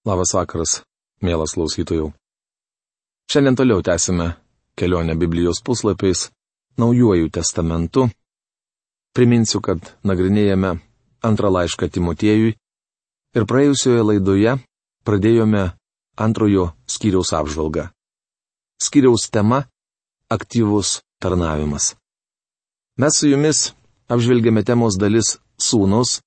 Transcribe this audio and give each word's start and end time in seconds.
Labas 0.00 0.30
vakaras, 0.32 0.78
mielas 1.20 1.52
klausytojų. 1.52 2.06
Šiandien 3.28 3.56
toliau 3.58 3.82
tęsime 3.84 4.30
kelionę 4.72 5.12
Biblijos 5.12 5.60
puslapiais 5.60 6.30
Naujuoju 6.80 7.28
testamentu. 7.28 8.06
Priminsiu, 9.12 9.60
kad 9.60 9.92
nagrinėjame 10.00 10.78
antrą 11.20 11.50
laišką 11.52 11.90
Timotiejui 11.92 12.54
ir 13.36 13.44
praėjusioje 13.44 14.06
laidoje 14.06 14.56
pradėjome 15.04 15.66
antrojo 16.16 16.70
skyriaus 16.88 17.34
apžvalgą. 17.36 17.90
Skyriaus 18.80 19.28
tema- 19.28 19.66
aktyvus 20.36 21.02
tarnavimas. 21.20 21.92
Mes 22.96 23.12
su 23.20 23.28
jumis 23.28 23.74
apžvelgėme 24.08 24.64
temos 24.64 24.96
dalis 24.96 25.36
sūnus 25.60 26.22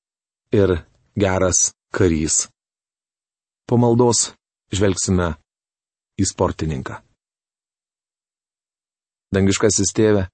ir 0.53 0.85
geras 1.17 1.73
karys. 1.89 2.52
Po 3.69 3.79
maldos 3.79 4.33
žvelgsime 4.73 5.33
į 6.19 6.27
sportininką. 6.29 6.99
Dangiškasis 9.33 9.93
tėve, 9.97 10.27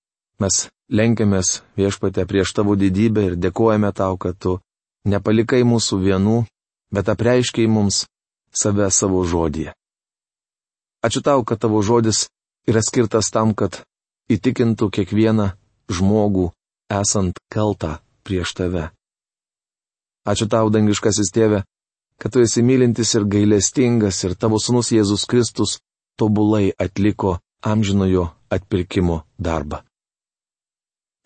mes 0.44 0.66
lenkiamės 0.92 1.62
viešpatę 1.80 2.26
prieš 2.28 2.52
tavo 2.58 2.76
didybę 2.76 3.30
ir 3.30 3.36
dėkojame 3.40 3.92
tau, 3.96 4.18
kad 4.20 4.36
tu 4.36 4.58
nepalikai 5.08 5.62
mūsų 5.64 6.02
vienų, 6.04 6.40
bet 6.92 7.12
apreiškiai 7.14 7.70
mums 7.72 8.04
save 8.52 8.90
savo 8.92 9.24
žodį. 9.24 9.70
Ačiū 11.06 11.24
tau, 11.24 11.46
kad 11.48 11.62
tavo 11.62 11.80
žodis 11.86 12.28
yra 12.68 12.84
skirtas 12.84 13.32
tam, 13.32 13.54
kad 13.56 13.86
įtikintų 14.28 14.90
kiekvieną 14.92 15.54
žmogų 15.88 16.50
esant 16.92 17.40
kaltą 17.54 18.00
prieš 18.28 18.54
tave. 18.58 18.90
Ačiū 20.28 20.50
tau, 20.52 20.68
dangiškasis 20.74 21.32
tėve, 21.34 21.64
kad 22.20 22.32
tu 22.32 22.42
esi 22.44 22.62
mylintis 22.62 23.14
ir 23.16 23.24
gailestingas 23.24 24.24
ir 24.28 24.36
tavo 24.36 24.60
sunus 24.60 24.92
Jėzus 24.92 25.24
Kristus 25.26 25.80
tobulai 26.20 26.74
atliko 26.78 27.38
amžinojo 27.64 28.26
atpirkimo 28.52 29.22
darbą. 29.40 29.80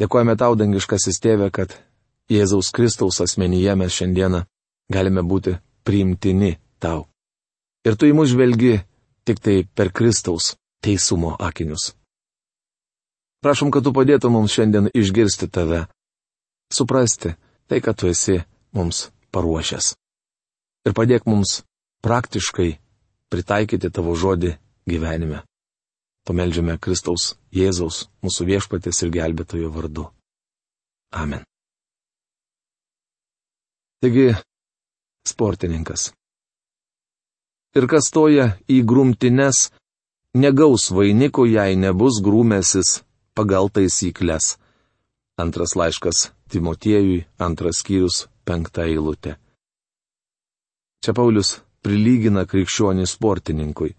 Dėkojame 0.02 0.36
tau, 0.38 0.54
dangiškasis 0.58 1.18
tėve, 1.24 1.50
kad 1.50 1.74
Jėzaus 2.30 2.70
Kristaus 2.74 3.22
asmenyje 3.26 3.74
mes 3.78 3.94
šiandieną 3.94 4.44
galime 4.94 5.24
būti 5.26 5.56
priimtini 5.86 6.58
tau. 6.80 7.08
Ir 7.86 7.98
tu 7.98 8.08
į 8.10 8.14
mus 8.18 8.30
žvelgi 8.34 8.78
tik 9.26 9.42
tai 9.42 9.58
per 9.66 9.90
Kristaus 9.92 10.54
teisumo 10.84 11.34
akinius. 11.40 11.94
Prašom, 13.44 13.74
kad 13.74 13.84
tu 13.84 13.92
padėtum 13.96 14.38
mums 14.38 14.54
šiandien 14.54 14.92
išgirsti 14.94 15.50
tave, 15.50 15.84
suprasti 16.72 17.34
tai, 17.68 17.82
kad 17.82 17.98
tu 17.98 18.08
esi 18.08 18.40
mums 18.72 19.10
paruošęs 19.34 19.94
ir 20.88 20.96
padėk 20.98 21.28
mums 21.30 21.62
praktiškai 22.04 22.70
pritaikyti 23.34 23.90
tavo 23.90 24.16
žodį 24.16 24.54
gyvenime. 24.90 25.44
Pameldžiame 26.24 26.78
Kristaus 26.80 27.34
Jėzaus, 27.52 28.08
mūsų 28.24 28.46
viešpatės 28.48 29.02
ir 29.04 29.12
gelbėtojo 29.12 29.72
vardu. 29.74 30.08
Amen. 31.12 31.44
Taigi, 34.04 34.32
sportininkas. 35.28 36.12
Ir 37.76 37.88
kas 37.92 38.08
toja 38.14 38.54
į 38.70 38.84
grumtines, 38.88 39.72
negaus 40.36 40.90
vainiko, 40.94 41.46
jei 41.50 41.76
nebus 41.80 42.22
grūmėsis 42.24 43.02
pagal 43.36 43.72
taisyklės. 43.74 44.58
Antras 45.42 45.76
laiškas 45.76 46.30
Timotiejui, 46.54 47.24
antras 47.42 47.80
skyrius, 47.82 48.28
penkta 48.46 48.86
eilutė. 48.86 49.40
Čia 51.04 51.12
Paulius 51.12 51.58
prilygina 51.84 52.46
krikščionį 52.48 53.06
sportininkui. 53.12 53.92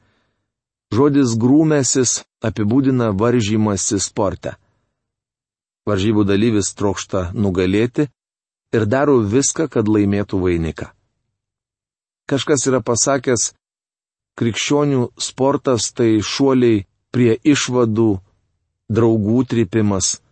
Žodis 0.95 1.35
grūmėsis 1.41 2.23
apibūdina 2.49 3.11
varžymasi 3.13 3.99
sporte. 4.01 4.55
Varžybų 5.85 6.25
dalyvis 6.25 6.73
trokšta 6.79 7.27
nugalėti 7.37 8.09
ir 8.73 8.87
daro 8.89 9.19
viską, 9.21 9.69
kad 9.69 9.89
laimėtų 9.89 10.41
vainiką. 10.41 10.89
Kažkas 12.25 12.65
yra 12.71 12.81
pasakęs, 12.81 13.51
krikščionių 14.41 15.11
sportas 15.21 15.93
tai 15.93 16.23
šuoliai 16.25 16.87
prie 17.13 17.37
išvadų, 17.45 18.15
draugų 18.89 19.45
tripimas, 19.51 20.23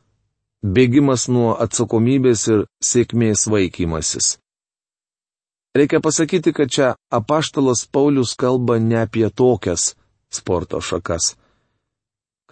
bėgimas 0.64 1.28
nuo 1.28 1.52
atsakomybės 1.60 2.46
ir 2.48 2.64
sėkmės 2.80 3.44
vaikymasis. 3.52 4.38
Reikia 5.74 6.00
pasakyti, 6.00 6.52
kad 6.52 6.70
čia 6.70 6.94
apaštalas 7.10 7.86
Paulius 7.86 8.34
kalba 8.34 8.78
ne 8.78 9.02
apie 9.02 9.30
tokias 9.30 9.94
sporto 10.30 10.80
šakas. 10.80 11.36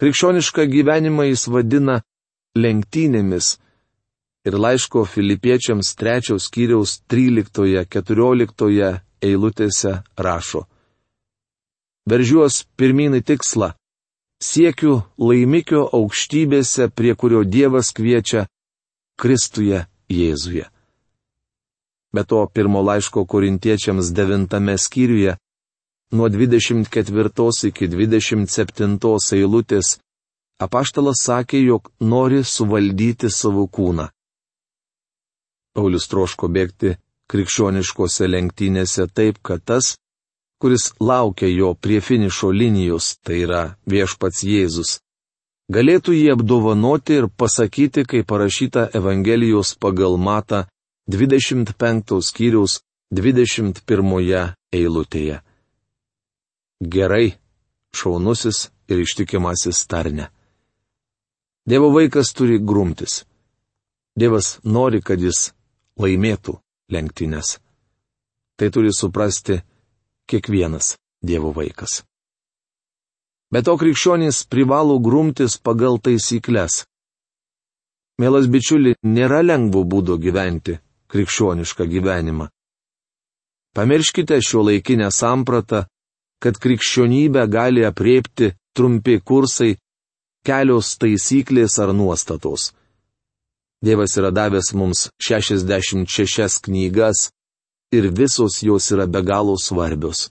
Krikščionišką 0.01 0.65
gyvenimą 0.65 1.27
jis 1.29 1.45
vadina 1.53 1.99
lenktynėmis 2.57 3.59
ir 4.49 4.57
laiško 4.57 5.05
filipiečiams 5.05 5.93
trečiaus 5.95 6.49
skyriaus 6.49 6.95
13-14 7.13 8.99
eilutėse 9.21 9.93
rašo. 10.17 10.65
Veržiuos 12.09 12.63
pirminį 12.73 13.21
tikslą. 13.21 13.75
Siekiu 14.41 15.03
laimikio 15.21 15.85
aukštybėse, 15.93 16.89
prie 16.89 17.13
kurio 17.13 17.43
Dievas 17.45 17.93
kviečia 17.93 18.47
Kristuje 19.21 19.85
Jėzuje. 20.09 20.70
Be 22.13 22.23
to, 22.23 22.47
pirmo 22.53 22.81
laiško 22.81 23.25
korintiečiams 23.25 24.11
devintame 24.13 24.77
skyriuje, 24.77 25.37
nuo 26.11 26.27
24 26.29 27.67
iki 27.67 27.87
27 27.87 28.97
eilutės, 29.37 29.99
apaštalas 30.59 31.23
sakė, 31.23 31.61
jog 31.63 31.91
nori 31.99 32.43
suvaldyti 32.43 33.29
savo 33.29 33.67
kūną. 33.67 34.09
Paulius 35.73 36.07
troško 36.11 36.49
bėgti 36.51 36.97
krikščioniškose 37.31 38.27
lenktynėse 38.27 39.07
taip, 39.15 39.39
kad 39.41 39.63
tas, 39.63 39.95
kuris 40.59 40.91
laukia 40.99 41.47
jo 41.47 41.71
prie 41.73 42.01
finišo 42.03 42.51
linijos, 42.51 43.15
tai 43.23 43.39
yra 43.45 43.61
viešpats 43.87 44.43
Jėzus, 44.43 44.99
galėtų 45.71 46.17
jį 46.17 46.27
apdovanoti 46.35 47.21
ir 47.21 47.29
pasakyti, 47.31 48.03
kaip 48.03 48.27
parašyta 48.27 48.89
Evangelijos 48.99 49.77
pagal 49.79 50.19
matą 50.19 50.65
25 51.11 52.21
skyriaus 52.23 52.79
21 53.11 54.55
eilutėje. 54.71 55.41
Gerai, 56.81 57.25
šaunusis 57.91 58.69
ir 58.87 59.01
ištikimasis 59.03 59.81
tarne. 59.91 60.29
Dievo 61.67 61.89
vaikas 61.91 62.31
turi 62.33 62.59
grumtis. 62.63 63.25
Dievas 64.15 64.59
nori, 64.63 65.01
kad 65.03 65.19
jis 65.19 65.51
laimėtų 65.99 66.55
lenktynės. 66.95 67.57
Tai 68.55 68.69
turi 68.71 68.93
suprasti 68.95 69.59
kiekvienas 70.31 70.95
Dievo 71.21 71.51
vaikas. 71.51 72.05
Bet 73.51 73.67
to 73.67 73.75
krikščionys 73.75 74.45
privalo 74.47 74.95
grumtis 75.03 75.59
pagal 75.59 75.99
taisyklės. 75.99 76.85
Mielas 78.21 78.47
bičiuli, 78.47 78.95
nėra 79.03 79.41
lengvo 79.43 79.83
būdo 79.83 80.15
gyventi, 80.21 80.77
krikščionišką 81.11 81.87
gyvenimą. 81.93 82.47
Pamirškite 83.75 84.39
šio 84.47 84.61
laikinę 84.67 85.11
sampratą, 85.11 85.83
kad 86.43 86.57
krikščionybę 86.63 87.45
gali 87.47 87.85
apriepti 87.87 88.51
trumpi 88.75 89.19
kursai, 89.21 89.75
kelios 90.47 90.95
taisyklės 91.01 91.77
ar 91.83 91.93
nuostatos. 91.93 92.71
Dievas 93.81 94.17
yra 94.19 94.31
davęs 94.31 94.73
mums 94.77 95.07
66 95.27 96.59
knygas 96.65 97.29
ir 97.95 98.09
visos 98.19 98.61
jos 98.63 98.91
yra 98.93 99.07
be 99.07 99.21
galo 99.21 99.55
svarbios. 99.57 100.29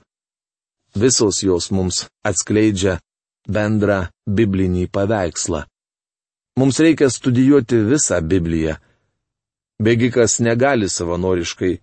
Visos 0.94 1.42
jos 1.42 1.70
mums 1.70 2.06
atskleidžia 2.26 2.98
bendrą 3.48 4.06
biblinį 4.26 4.86
paveikslą. 4.94 5.64
Mums 6.58 6.78
reikia 6.82 7.08
studijuoti 7.10 7.78
visą 7.90 8.20
Bibliją 8.20 8.76
Bėgikas 9.80 10.40
negali 10.44 10.88
savanoriškai 10.92 11.78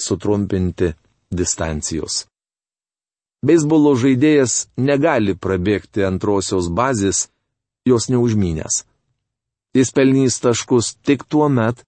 sutrumpinti 0.00 0.94
distancijos. 1.28 2.24
Beisbolo 3.44 3.92
žaidėjas 3.98 4.68
negali 4.78 5.34
prabėgti 5.34 6.04
antrosios 6.06 6.70
bazės, 6.70 7.26
jos 7.84 8.08
neužmynęs. 8.08 8.84
Jis 9.76 9.90
pelnys 9.96 10.38
taškus 10.40 10.94
tik 11.02 11.24
tuo 11.28 11.48
met, 11.48 11.82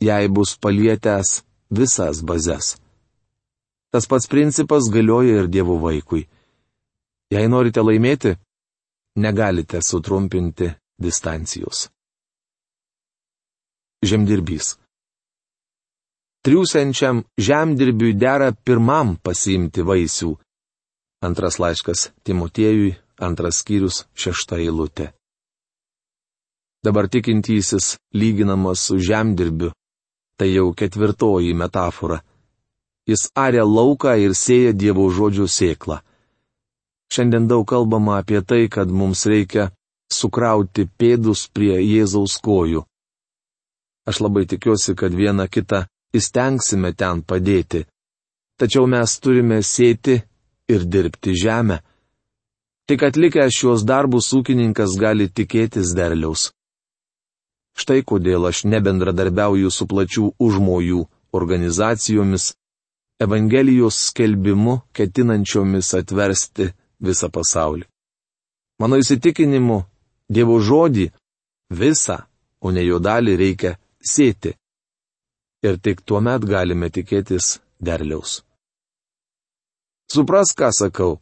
jei 0.00 0.26
bus 0.28 0.56
palietęs 0.58 1.42
visas 1.70 2.22
bazės. 2.22 2.76
Tas 3.92 4.08
pats 4.10 4.26
principas 4.26 4.88
galioja 4.92 5.42
ir 5.42 5.50
Dievo 5.52 5.76
vaikui. 5.82 6.24
Jei 7.30 7.46
norite 7.50 7.82
laimėti, 7.82 8.34
negalite 9.16 9.82
sutrumpinti 9.82 10.72
distancijos. 10.98 11.86
Žemdirbys. 14.06 14.76
Triūsiančiam 16.46 17.24
žemdirbiui 17.42 18.14
dera 18.14 18.52
pirmam 18.54 19.16
pasiimti 19.18 19.82
vaisių. 19.82 20.36
Antras 21.26 21.58
laiškas 21.58 22.10
Timotiejui, 22.22 22.92
antras 23.18 23.62
skyrius, 23.62 24.04
šešta 24.14 24.60
eilutė. 24.62 25.10
Dabar 26.86 27.08
tikintysis 27.10 27.96
lyginamas 28.14 28.84
su 28.86 28.98
žemdirbiu. 29.02 29.72
Tai 30.38 30.46
jau 30.52 30.68
ketvirtoji 30.76 31.54
metafora. 31.56 32.20
Jis 33.08 33.30
aria 33.34 33.64
lauką 33.64 34.12
ir 34.20 34.36
sėja 34.36 34.74
Dievo 34.76 35.08
žodžių 35.10 35.48
sėklą. 35.50 35.98
Šiandien 37.10 37.48
daug 37.50 37.64
kalbama 37.66 38.20
apie 38.20 38.42
tai, 38.42 38.68
kad 38.68 38.90
mums 38.90 39.24
reikia 39.26 39.70
sukrauti 40.12 40.86
pėdus 40.98 41.46
prie 41.50 41.80
Jėzaus 41.80 42.38
kojų. 42.38 42.84
Aš 44.06 44.22
labai 44.22 44.44
tikiuosi, 44.46 44.94
kad 44.94 45.14
vieną 45.14 45.48
kitą 45.50 45.86
įstengsime 46.18 46.92
ten 46.94 47.22
padėti. 47.22 47.84
Tačiau 48.56 48.86
mes 48.88 49.18
turime 49.20 49.60
sėti 49.62 50.16
ir 50.72 50.84
dirbti 50.92 51.34
žemę. 51.36 51.80
Tik 52.86 53.02
atlikęs 53.08 53.56
šios 53.58 53.82
darbus 53.84 54.30
ūkininkas 54.36 54.94
gali 55.00 55.26
tikėtis 55.28 55.92
derliaus. 55.98 56.50
Štai 57.76 58.00
kodėl 58.08 58.46
aš 58.48 58.64
nebendradarbiauju 58.72 59.70
su 59.70 59.86
plačių 59.90 60.30
užmojų 60.40 61.02
organizacijomis, 61.36 62.54
Evangelijos 63.18 63.96
skelbimu 64.08 64.80
ketinančiomis 64.92 65.94
atversti 65.96 66.66
visą 67.00 67.30
pasaulį. 67.32 67.86
Mano 68.80 68.98
įsitikinimu, 69.00 69.78
Dievo 70.28 70.58
žodį 70.60 71.06
visą, 71.72 72.18
o 72.60 72.72
ne 72.74 72.82
jo 72.84 72.98
dalį 73.00 73.36
reikia 73.40 73.76
sėti. 74.04 74.52
Ir 75.66 75.74
tik 75.84 76.02
tuo 76.06 76.20
met 76.22 76.44
galime 76.46 76.88
tikėtis 76.94 77.56
derliaus. 77.82 78.42
Supras, 80.12 80.54
ką 80.58 80.70
sakau. 80.70 81.18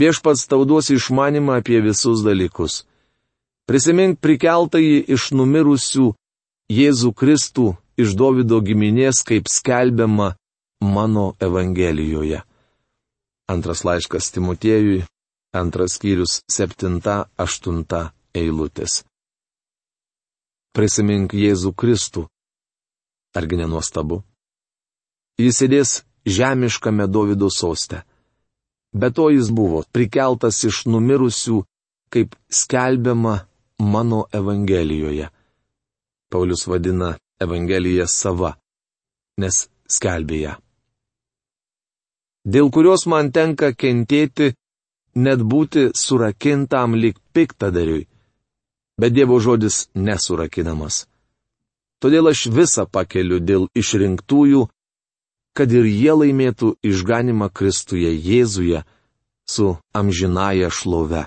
Viešpats 0.00 0.44
tau 0.50 0.66
duos 0.68 0.90
išmanimą 0.90 1.60
apie 1.60 1.78
visus 1.80 2.24
dalykus. 2.26 2.82
Prisimink 3.66 4.18
prikeltąjį 4.22 4.98
iš 5.14 5.30
numirusių 5.38 6.10
Jėzų 6.70 7.12
Kristų 7.14 7.66
iš 8.02 8.14
Davido 8.18 8.58
giminės, 8.60 9.22
kaip 9.22 9.48
skelbiama 9.48 10.34
mano 10.82 11.32
Evangelijoje. 11.40 12.42
Antras 13.48 13.84
laiškas 13.86 14.32
Timotiejui, 14.34 15.04
antras 15.54 15.96
skyrius, 15.96 16.40
septinta, 16.50 17.28
aštunta 17.38 18.10
eilutės. 18.34 19.04
Prisimink 20.76 21.32
Jėzų 21.32 21.72
Kristų. 21.72 22.26
Argi 23.36 23.58
nenuostabu? 23.60 24.22
Jis 25.38 25.60
sėdės 25.60 25.90
žemiškame 26.26 27.06
Davido 27.06 27.50
soste. 27.52 28.02
Be 28.96 29.10
to 29.12 29.28
jis 29.30 29.50
buvo 29.52 29.82
prikeltas 29.92 30.62
iš 30.64 30.86
numirusių, 30.88 31.62
kaip 32.12 32.36
skelbiama 32.48 33.34
mano 33.78 34.24
Evangelijoje. 34.32 35.28
Paulius 36.32 36.66
vadina 36.66 37.16
Evangeliją 37.40 38.06
sava, 38.08 38.54
nes 39.38 39.66
skelbė 39.96 40.38
ją. 40.40 40.54
Dėl 42.46 42.70
kurios 42.70 43.04
man 43.10 43.32
tenka 43.34 43.72
kentėti, 43.74 44.54
net 45.16 45.42
būti 45.42 45.90
surakintam 45.98 46.94
lik 46.94 47.18
piktadariui, 47.34 48.06
bet 49.00 49.12
Dievo 49.12 49.38
žodis 49.42 49.88
nesurakinamas. 49.94 51.04
Todėl 52.02 52.28
aš 52.30 52.46
visą 52.52 52.84
pakeliu 52.86 53.38
dėl 53.40 53.68
išrinktųjų, 53.80 54.66
kad 55.56 55.72
ir 55.72 55.86
jie 55.88 56.12
laimėtų 56.12 56.74
išganimą 56.84 57.48
Kristuje 57.56 58.12
Jėzuje 58.12 58.82
su 59.48 59.76
amžinaja 59.96 60.68
šlove. 60.70 61.24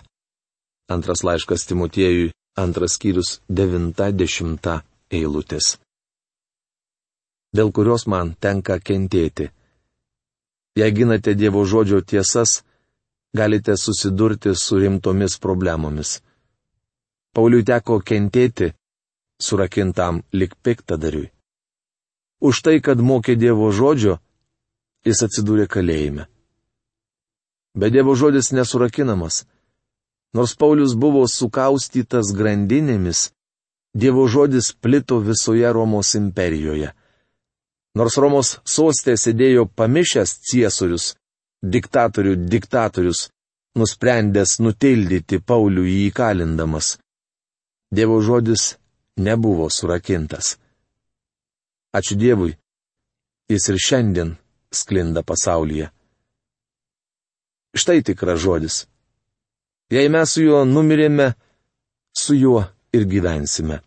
Antras 0.90 1.24
laiškas 1.26 1.66
Timotiejui, 1.70 2.32
antras 2.58 2.98
skyrius 2.98 3.40
90 3.50 4.82
eilutės. 5.10 5.78
Dėl 7.56 7.72
kurios 7.74 8.06
man 8.06 8.36
tenka 8.38 8.78
kentėti. 8.78 9.50
Jei 10.78 10.92
ginate 10.94 11.34
Dievo 11.34 11.64
žodžio 11.66 12.04
tiesas, 12.06 12.60
galite 13.34 13.74
susidurti 13.78 14.54
su 14.56 14.78
rimtomis 14.78 15.40
problemomis. 15.42 16.20
Pauliui 17.34 17.66
teko 17.66 18.00
kentėti, 18.06 18.70
surakintam 19.42 20.24
lik 20.34 20.56
piktadariui. 20.64 21.32
Už 22.40 22.62
tai, 22.64 22.80
kad 22.80 23.00
mokė 23.04 23.36
Dievo 23.36 23.72
žodžio, 23.76 24.20
jis 25.08 25.24
atsidūrė 25.26 25.68
kalėjime. 25.68 26.28
Bet 27.76 27.94
Dievo 27.94 28.16
žodis 28.16 28.52
nesurakinamas. 28.56 29.44
Nors 30.34 30.56
Paulius 30.56 30.94
buvo 30.96 31.26
sukaustytas 31.28 32.32
grandinėmis, 32.38 33.30
Dievo 33.94 34.28
žodis 34.30 34.72
plito 34.74 35.20
visoje 35.20 35.72
Romos 35.74 36.14
imperijoje. 36.16 36.94
Nors 37.98 38.18
Romos 38.22 38.60
sostė 38.64 39.16
sėdėjo 39.18 39.66
pamišęs 39.76 40.36
ciesorius, 40.46 41.16
diktatorių 41.64 42.36
diktatorius, 42.52 43.28
nusprendęs 43.76 44.60
nutildyti 44.62 45.42
Paulių 45.42 45.88
jį 45.90 45.98
įkalindamas. 46.12 46.98
Dievo 47.92 48.22
žodis 48.22 48.76
nebuvo 49.20 49.70
surakintas. 49.70 50.58
Ačiū 51.94 52.16
Dievui, 52.22 52.54
jis 53.50 53.70
ir 53.72 53.78
šiandien 53.86 54.36
sklinda 54.72 55.24
pasaulyje. 55.24 55.90
Štai 57.76 58.02
tikras 58.06 58.40
žodis. 58.42 58.76
Jei 59.90 60.10
mes 60.10 60.30
su 60.34 60.44
juo 60.46 60.64
numirėme, 60.66 61.34
su 62.14 62.36
juo 62.38 62.64
ir 62.94 63.06
gyvensime. 63.10 63.82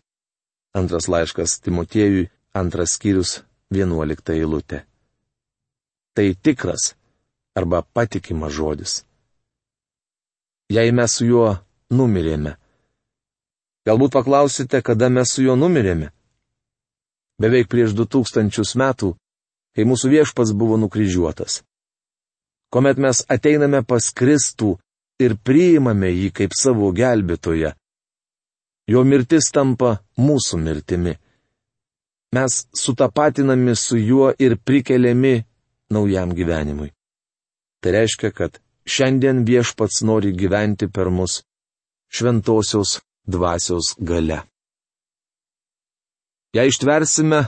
Antras 0.75 1.07
laiškas 1.07 1.59
Timotiejui, 1.63 2.29
antras 2.53 2.95
skyrius, 2.97 3.43
vienuolikta 3.71 4.35
eilutė. 4.35 4.83
Tai 6.13 6.27
tikras 6.45 6.93
arba 7.55 7.81
patikimas 7.81 8.53
žodis. 8.53 9.03
Jei 10.73 10.91
mes 10.91 11.15
su 11.17 11.27
juo 11.27 11.47
numirėme. 11.91 12.57
Galbūt 13.87 14.13
paklausite, 14.15 14.79
kada 14.81 15.09
mes 15.11 15.31
su 15.33 15.43
juo 15.43 15.57
numirėme. 15.59 16.11
Beveik 17.41 17.67
prieš 17.67 17.95
du 17.97 18.05
tūkstančius 18.07 18.75
metų, 18.79 19.11
kai 19.75 19.83
mūsų 19.89 20.11
viešpats 20.13 20.53
buvo 20.55 20.77
nukryžiuotas. 20.79 21.61
Komet 22.73 22.97
mes 22.97 23.23
ateiname 23.29 23.83
pas 23.85 24.07
Kristų 24.15 24.77
ir 25.21 25.35
priimame 25.37 26.09
jį 26.13 26.31
kaip 26.39 26.55
savo 26.57 26.91
gelbėtoją. 26.95 27.73
Jo 28.89 29.03
mirtis 29.07 29.51
tampa 29.53 29.97
mūsų 30.19 30.59
mirtimi. 30.63 31.13
Mes 32.33 32.63
sutapatinami 32.73 33.75
su 33.77 33.99
juo 33.99 34.31
ir 34.39 34.57
prikeliami 34.57 35.35
naujam 35.93 36.33
gyvenimui. 36.33 36.89
Tai 37.83 37.91
reiškia, 37.93 38.31
kad 38.31 38.57
šiandien 38.87 39.43
viešpats 39.45 40.01
nori 40.07 40.31
gyventi 40.33 40.89
per 40.89 41.11
mus 41.13 41.41
šventosios 42.13 43.01
dvasios 43.25 43.95
gale. 43.99 44.41
Jei 46.53 46.67
ištversime, 46.69 47.45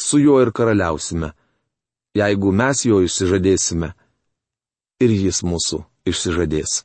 su 0.00 0.18
juo 0.18 0.40
ir 0.42 0.52
karaliausime. 0.52 1.32
Jeigu 2.16 2.52
mes 2.52 2.84
jo 2.84 3.02
išsižadėsime, 3.04 3.92
ir 5.00 5.12
jis 5.14 5.42
mūsų 5.46 5.82
išsižadės. 6.10 6.84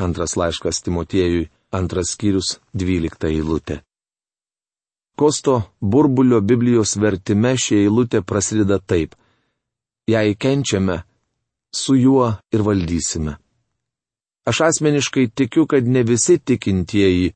Antras 0.00 0.36
laiškas 0.40 0.80
Timotiejui, 0.86 1.50
antras 1.74 2.14
skyrius, 2.14 2.58
dvylikta 2.72 3.28
eilutė. 3.28 3.82
Kosto 5.18 5.60
burbulio 5.80 6.40
Biblijos 6.40 6.96
vertime 6.98 7.54
ši 7.58 7.84
eilutė 7.84 8.22
prasideda 8.26 8.80
taip. 8.80 9.14
Jei 10.10 10.34
kenčiame, 10.34 11.02
su 11.74 11.94
juo 11.94 12.32
ir 12.52 12.64
valdysime. 12.66 13.36
Aš 14.44 14.60
asmeniškai 14.68 15.28
tikiu, 15.30 15.66
kad 15.66 15.86
ne 15.86 16.02
visi 16.02 16.38
tikintieji 16.38 17.32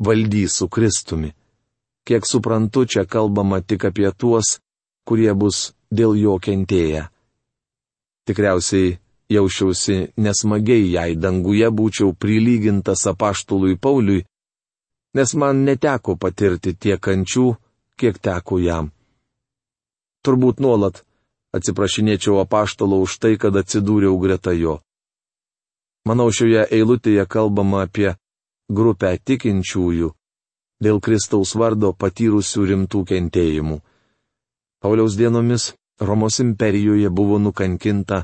valdys 0.00 0.56
su 0.56 0.68
Kristumi. 0.68 1.32
Kiek 2.06 2.26
suprantu, 2.26 2.84
čia 2.84 3.04
kalbama 3.04 3.60
tik 3.60 3.84
apie 3.84 4.10
tuos, 4.16 4.58
kurie 5.06 5.32
bus 5.34 5.72
dėl 5.92 6.16
jo 6.16 6.38
kentėję. 6.40 7.04
Tikriausiai 8.26 8.98
jaučiausi 9.30 9.96
nesmagiai, 10.16 10.88
jei 10.96 11.16
danguje 11.16 11.68
būčiau 11.70 12.14
prilygintas 12.14 13.06
apaštului 13.12 13.76
Pauliui, 13.76 14.24
nes 15.14 15.34
man 15.34 15.64
neteko 15.66 16.16
patirti 16.16 16.74
tiek 16.74 17.00
kančių, 17.02 17.46
kiek 17.98 18.18
teko 18.18 18.58
jam. 18.62 18.90
Turbūt 20.24 20.60
nuolat 20.60 21.04
atsiprašinėčiau 21.56 22.40
apaštalo 22.44 23.00
už 23.04 23.18
tai, 23.22 23.34
kad 23.36 23.56
atsidūriau 23.56 24.18
greta 24.22 24.52
jo. 24.54 24.80
Manau, 26.06 26.30
šioje 26.32 26.64
eilutėje 26.72 27.26
kalbama 27.28 27.84
apie 27.84 28.14
grupę 28.70 29.16
tikinčiųjų, 29.26 30.08
dėl 30.84 31.00
Kristaus 31.04 31.54
vardo 31.58 31.92
patyrusių 31.92 32.64
rimtų 32.72 33.04
kentėjimų. 33.10 33.78
Pauliaus 34.80 35.18
dienomis 35.18 35.72
Romos 36.00 36.38
imperijoje 36.40 37.10
buvo 37.12 37.36
nukankinta 37.38 38.22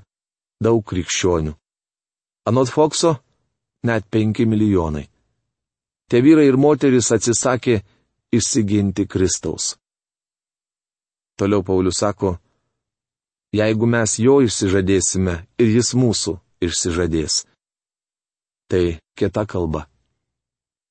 daug 0.65 0.81
krikščionių. 0.89 1.53
Anot 2.49 2.71
Fokso 2.73 3.19
net 3.85 4.07
5 4.09 4.47
milijonai. 4.49 5.05
Tie 6.09 6.23
vyrai 6.25 6.47
ir 6.49 6.57
moteris 6.57 7.11
atsisakė 7.13 7.83
išsiginti 8.33 9.05
Kristaus. 9.11 9.75
Toliau 11.37 11.61
Paulius 11.67 12.01
sako, 12.01 12.39
jeigu 13.53 13.87
mes 13.87 14.17
jo 14.23 14.39
išsižadėsime 14.47 15.35
ir 15.61 15.75
jis 15.77 15.93
mūsų 15.99 16.39
išsižadės. 16.65 17.43
Tai 18.71 18.85
kita 19.19 19.45
kalba. 19.45 19.85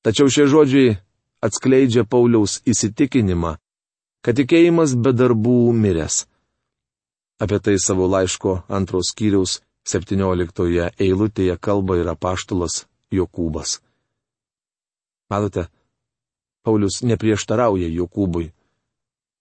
Tačiau 0.06 0.30
šie 0.30 0.44
žodžiai 0.46 0.90
atskleidžia 1.42 2.04
Pauliaus 2.06 2.60
įsitikinimą, 2.62 3.56
kad 4.22 4.36
tikėjimas 4.38 4.92
be 4.94 5.10
darbų 5.10 5.72
miręs. 5.74 6.20
Apie 7.42 7.58
tai 7.58 7.74
savo 7.82 8.06
laiško 8.06 8.52
antros 8.70 9.10
kiriaus 9.18 9.56
17 9.90 10.92
eilutėje 11.02 11.56
kalba 11.58 11.96
ir 11.98 12.06
apaštulas 12.12 12.84
Jokūbas. 13.10 13.80
Matote, 15.26 15.66
Paulius 16.62 17.02
neprieštarauja 17.02 17.90
Jokūbui, 17.90 18.52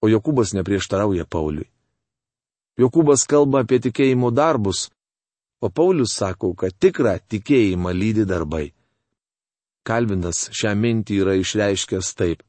o 0.01 0.09
Jokūbas 0.09 0.55
neprieštarauja 0.57 1.27
Pauliui. 1.29 1.69
Jokūbas 2.81 3.27
kalba 3.29 3.61
apie 3.61 3.79
tikėjimo 3.85 4.33
darbus, 4.33 4.89
o 5.61 5.69
Paulius 5.69 6.17
sako, 6.17 6.55
kad 6.57 6.73
tikrą 6.73 7.19
tikėjimą 7.29 7.93
lydi 7.93 8.25
darbai. 8.25 8.74
Kalvinas 9.85 10.47
šią 10.57 10.73
mintį 10.81 11.21
yra 11.23 11.35
išreiškęs 11.37 12.11
taip. 12.17 12.41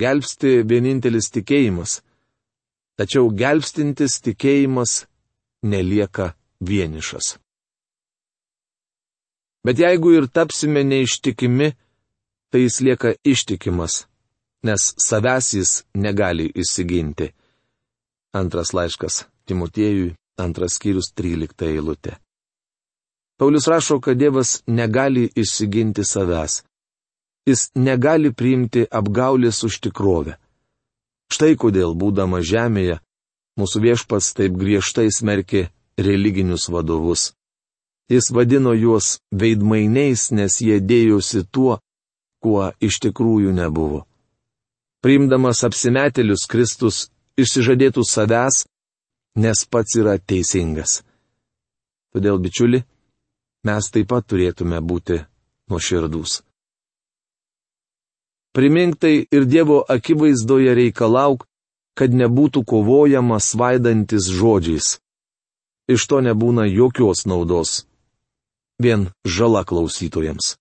Gelbsti 0.00 0.62
vienintelis 0.68 1.28
tikėjimas, 1.32 2.00
tačiau 2.96 3.28
gelbstintis 3.32 4.18
tikėjimas 4.24 5.04
nelieka 5.64 6.32
vienišas. 6.60 7.36
Bet 9.66 9.80
jeigu 9.82 10.12
ir 10.16 10.28
tapsime 10.30 10.84
neištikimi, 10.86 11.72
tai 12.50 12.60
jis 12.64 12.76
lieka 12.86 13.14
ištikimas, 13.32 14.04
nes 14.66 14.92
savęs 15.08 15.48
jis 15.58 15.72
negali 16.04 16.46
įsiginti. 16.62 17.32
Antras 18.36 18.72
laiškas 18.76 19.24
Timotiejui, 19.46 20.14
antras 20.38 20.76
skyrius 20.78 21.12
13 21.14 21.66
eilutė. 21.70 22.16
Paulius 23.36 23.66
rašo, 23.68 24.00
kad 24.00 24.16
Dievas 24.16 24.62
negali 24.66 25.28
įsiginti 25.36 26.04
savęs. 26.04 26.62
Jis 27.46 27.70
negali 27.74 28.32
priimti 28.32 28.86
apgaulės 28.90 29.62
už 29.68 29.80
tikrovę. 29.84 30.38
Štai 31.30 31.54
kodėl, 31.60 31.94
būdama 31.94 32.40
žemėje, 32.40 32.98
mūsų 33.60 33.82
viešpats 33.84 34.32
taip 34.38 34.56
griežtai 34.56 35.10
smerkė 35.12 35.68
religinius 35.98 36.68
vadovus. 36.72 37.32
Jis 38.08 38.30
vadino 38.30 38.72
juos 38.74 39.18
veidmainiais, 39.34 40.30
nes 40.30 40.60
jie 40.62 40.80
dėjosi 40.80 41.44
tuo, 41.50 41.80
kuo 42.42 42.70
iš 42.80 43.00
tikrųjų 43.04 43.52
nebuvo. 43.52 44.04
Priimdamas 45.02 45.64
apsimetėlius 45.66 46.46
Kristus 46.50 47.08
išsižadėtų 47.36 48.02
savęs, 48.06 48.64
nes 49.36 49.64
pats 49.68 49.98
yra 50.00 50.16
teisingas. 50.18 51.02
Todėl, 52.14 52.38
bičiuli, 52.40 52.84
mes 53.66 53.90
taip 53.92 54.08
pat 54.12 54.26
turėtume 54.30 54.78
būti 54.80 55.18
nuoširdus. 55.70 56.40
Primink 58.56 58.96
tai 59.02 59.26
ir 59.36 59.44
Dievo 59.44 59.82
akivaizdoje 59.94 60.72
reikalauk, 60.78 61.44
kad 61.98 62.12
nebūtų 62.12 62.62
kovojama 62.64 63.40
svaidantis 63.40 64.28
žodžiais. 64.32 64.96
Iš 65.92 66.06
to 66.08 66.22
nebūna 66.24 66.64
jokios 66.68 67.26
naudos. 67.28 67.84
Vien 68.80 69.10
žala 69.24 69.64
klausytojams. 69.64 70.56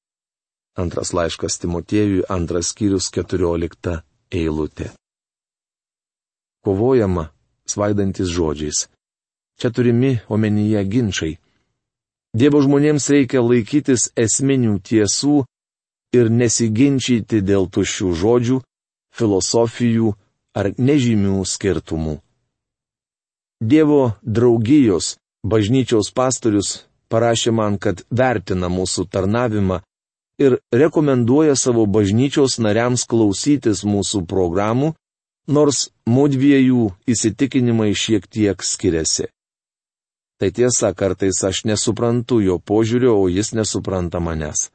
Antras 0.75 1.13
laiškas 1.15 1.59
Timotiejui, 1.59 2.25
antras 2.27 2.71
skyrius, 2.71 3.07
keturiolikta 3.15 4.01
eilutė. 4.31 4.91
Kovojama 6.67 7.29
svaidantis 7.67 8.27
žodžiais. 8.27 8.87
Čia 9.55 9.71
turimi 9.71 10.19
omenyje 10.27 10.83
ginčiai. 10.91 11.39
Dievo 12.35 12.59
žmonėms 12.59 13.05
reikia 13.13 13.39
laikytis 13.39 14.09
esminių 14.19 14.79
tiesų 14.83 15.45
ir 16.17 16.29
nesiginčyti 16.39 17.39
dėl 17.39 17.69
tuščių 17.71 18.09
žodžių, 18.21 18.57
filosofijų 19.15 20.09
ar 20.59 20.71
nežymių 20.75 21.43
skirtumų. 21.47 22.17
Dievo 23.63 24.01
draugijos 24.21 25.15
bažnyčiaus 25.47 26.11
pastorius 26.11 26.71
parašė 27.07 27.53
man, 27.55 27.77
kad 27.79 28.03
vertina 28.11 28.67
mūsų 28.67 29.07
tarnavimą 29.15 29.79
ir 30.43 30.57
rekomenduoja 30.75 31.55
savo 31.55 31.85
bažnyčios 31.87 32.59
nariams 32.59 33.05
klausytis 33.07 33.85
mūsų 33.87 34.25
programų, 34.27 34.91
nors 35.47 35.87
mūdviejų 36.09 36.89
įsitikinimai 37.15 37.93
šiek 37.95 38.27
tiek 38.27 38.59
skiriasi. 38.59 39.29
Tai 40.39 40.51
tiesa, 40.51 40.91
kartais 40.93 41.39
aš 41.47 41.63
nesuprantu 41.69 42.41
jo 42.43 42.57
požiūrio, 42.59 43.13
o 43.15 43.29
jis 43.31 43.53
nesupranta 43.55 44.19
manęs. 44.19 44.69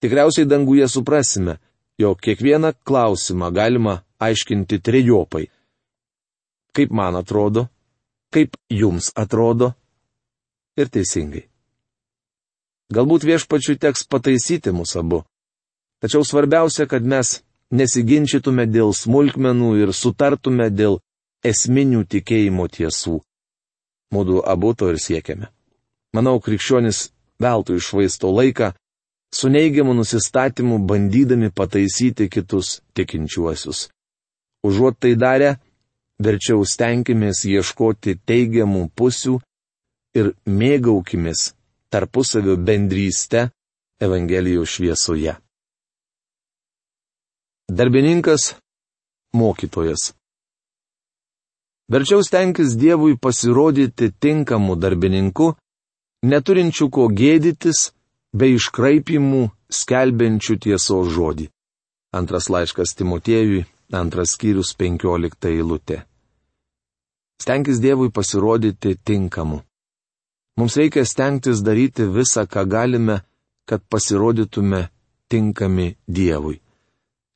Tikriausiai 0.00 0.48
danguje 0.48 0.88
suprasime, 0.88 1.58
jog 2.00 2.20
kiekvieną 2.24 2.72
klausimą 2.84 3.52
galima 3.52 4.00
aiškinti 4.18 4.80
trejopai. 4.80 5.46
Kaip 6.72 6.90
man 6.90 7.16
atrodo, 7.20 7.68
kaip 8.32 8.56
jums 8.70 9.12
atrodo 9.14 9.74
ir 10.76 10.88
teisingai. 10.88 11.44
Galbūt 12.92 13.24
viešpačiui 13.28 13.78
teks 13.80 14.08
pataisyti 14.08 14.72
mus 14.72 14.96
abu. 14.96 15.22
Tačiau 16.00 16.24
svarbiausia, 16.24 16.88
kad 16.88 17.04
mes 17.04 17.42
nesiginčytume 17.72 18.66
dėl 18.68 18.92
smulkmenų 18.96 19.70
ir 19.84 19.92
sutartume 19.96 20.68
dėl 20.72 20.98
esminių 21.44 22.02
tikėjimo 22.08 22.66
tiesų. 22.68 23.20
Mūdu 24.12 24.42
abu 24.44 24.74
to 24.76 24.90
ir 24.92 25.00
siekiame. 25.00 25.48
Manau, 26.12 26.36
krikščionis 26.44 27.08
veltui 27.40 27.78
išvaisto 27.80 28.30
laiką, 28.30 28.72
su 29.32 29.48
neigiamu 29.48 29.94
nusistatymu 29.94 30.78
bandydami 30.88 31.50
pataisyti 31.50 32.28
kitus 32.28 32.82
tikinčiuosius. 32.94 33.88
Užuot 34.62 34.98
tai 35.00 35.14
darę, 35.16 35.56
verčiau 36.22 36.66
stenkimės 36.68 37.44
ieškoti 37.48 38.18
teigiamų 38.28 38.90
pusių 38.94 39.38
ir 40.18 40.34
mėgaukimės 40.46 41.52
tarpusavio 41.92 42.56
bendryste 42.56 43.48
Evangelijos 44.02 44.76
šviesoje. 44.76 45.36
Darbininkas- 47.70 48.54
mokytojas. 49.38 50.12
Verčiau 51.90 52.22
stenkis 52.22 52.76
Dievui 52.78 53.16
pasirodyti 53.18 54.12
tinkamu 54.20 54.76
darbininku, 54.76 55.54
neturinčiu 56.22 56.88
ko 56.90 57.08
gėdytis, 57.10 57.90
bei 58.32 58.56
iškraipimų 58.56 59.42
skelbiančių 59.72 60.56
tiesos 60.64 61.10
žodį. 61.12 61.48
Antras 62.16 62.48
laiškas 62.52 62.94
Timotiejui, 62.96 63.66
antras 63.92 64.36
skyrius 64.36 64.72
penkiolikta 64.76 65.50
eilutė. 65.52 66.02
Stenkis 67.42 67.80
Dievui 67.82 68.12
pasirodyti 68.14 68.96
tinkamu. 69.04 69.62
Mums 70.56 70.76
reikia 70.76 71.04
stengtis 71.08 71.62
daryti 71.64 72.04
visą, 72.06 72.44
ką 72.46 72.64
galime, 72.68 73.22
kad 73.68 73.82
pasirodytume 73.88 74.88
tinkami 75.28 75.96
Dievui. 76.06 76.60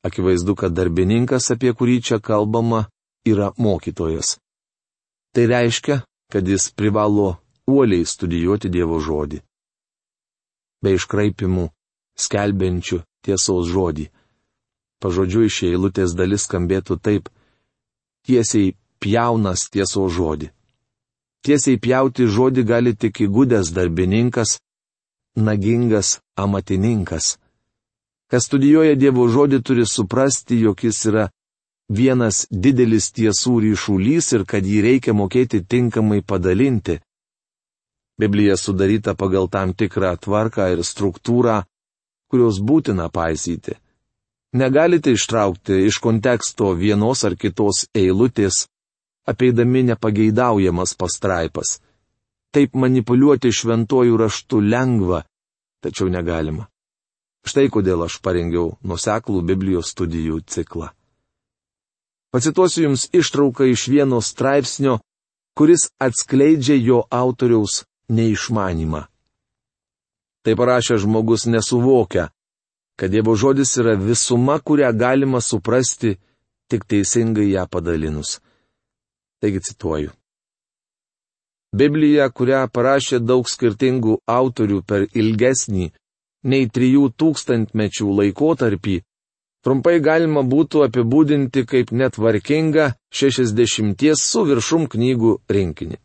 Akivaizdu, 0.05 0.55
kad 0.55 0.71
darbininkas, 0.77 1.49
apie 1.51 1.73
kurį 1.73 1.97
čia 2.01 2.19
kalbama, 2.21 2.85
yra 3.31 3.51
mokytojas. 3.57 4.37
Tai 5.33 5.45
reiškia, 5.51 6.01
kad 6.31 6.47
jis 6.47 6.71
privalo 6.71 7.35
uoliai 7.67 8.05
studijuoti 8.05 8.71
Dievo 8.71 8.99
žodį 8.99 9.43
be 10.81 10.93
iškraipimų, 10.97 11.69
skelbiančių 12.17 13.01
tiesos 13.25 13.69
žodį. 13.73 14.07
Pažodžiui 15.01 15.49
šie 15.53 15.71
eilutės 15.73 16.15
dalis 16.17 16.47
skambėtų 16.47 16.97
taip- 17.01 17.29
tiesiai 18.25 18.75
pjaunas 18.99 19.69
tiesos 19.69 20.13
žodį. 20.13 20.49
Tiesiai 21.45 21.77
pjauti 21.77 22.25
žodį 22.25 22.63
gali 22.65 22.93
tik 22.95 23.21
įgudęs 23.21 23.71
darbininkas, 23.71 24.59
nagingas 25.35 26.19
amatininkas. 26.35 27.37
Kas 28.27 28.45
studijuoja 28.45 28.95
Dievo 28.95 29.27
žodį 29.29 29.63
turi 29.63 29.85
suprasti, 29.85 30.59
jog 30.59 30.83
jis 30.83 31.05
yra 31.05 31.29
vienas 31.89 32.45
didelis 32.51 33.11
tiesų 33.15 33.59
ryšulys 33.65 34.31
ir 34.35 34.45
kad 34.45 34.65
jį 34.65 34.81
reikia 34.83 35.13
mokėti 35.13 35.63
tinkamai 35.63 36.21
padalinti. 36.21 36.99
Biblija 38.17 38.57
sudaryta 38.57 39.13
pagal 39.15 39.47
tam 39.49 39.73
tikrą 39.77 40.15
tvarką 40.17 40.71
ir 40.73 40.81
struktūrą, 40.83 41.61
kurios 42.31 42.59
būtina 42.59 43.09
paisyti. 43.13 43.77
Negalite 44.57 45.11
ištraukti 45.13 45.85
iš 45.85 45.99
konteksto 46.01 46.71
vienos 46.73 47.23
ar 47.27 47.35
kitos 47.35 47.85
eilutės 47.93 48.65
apeidami 49.27 49.83
nepageidaujamas 49.91 50.95
pastraipas. 50.97 51.77
Taip 52.55 52.73
manipuliuoti 52.79 53.51
šventojų 53.51 54.17
raštų 54.17 54.61
lengva, 54.63 55.21
tačiau 55.83 56.07
negalima. 56.09 56.69
Štai 57.47 57.67
kodėl 57.71 58.07
aš 58.07 58.17
parengiau 58.23 58.77
nuseklų 58.83 59.43
Biblijos 59.51 59.91
studijų 59.93 60.41
ciklą. 60.47 60.96
Pacituosiu 62.37 62.83
Jums 62.83 63.07
ištrauką 63.17 63.65
iš 63.65 63.87
vieno 63.89 64.21
straipsnio, 64.21 64.99
kuris 65.57 65.87
atskleidžia 65.97 66.75
jo 66.77 66.99
autoriaus 67.09 67.79
neišmanimą. 68.13 68.99
Tai 70.45 70.53
parašė 70.59 70.99
žmogus 71.01 71.47
nesuvokia, 71.49 72.27
kad 72.93 73.09
Dievo 73.09 73.33
žodis 73.33 73.73
yra 73.81 73.95
visuma, 73.97 74.59
kurią 74.61 74.91
galima 74.93 75.41
suprasti 75.41 76.13
tik 76.69 76.85
teisingai 76.85 77.47
ją 77.55 77.65
padalinus. 77.73 78.37
Taigi 79.41 79.63
cituoju. 79.71 80.13
Biblija, 81.73 82.29
kurią 82.29 82.67
parašė 82.69 83.17
daug 83.25 83.49
skirtingų 83.49 84.21
autorių 84.29 84.83
per 84.85 85.09
ilgesnį 85.09 85.89
nei 86.53 86.69
trijų 86.69 87.09
tūkstantmečių 87.17 88.13
laikotarpį, 88.21 89.01
trumpai 89.65 89.99
galima 90.03 90.43
būtų 90.43 90.83
apibūdinti 90.87 91.65
kaip 91.69 91.91
netvarkingą 91.91 92.91
60 93.13 94.05
su 94.21 94.43
viršum 94.47 94.87
knygų 94.91 95.37
rinkinį. 95.49 95.97